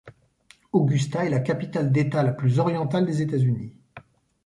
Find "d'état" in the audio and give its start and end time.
1.91-2.23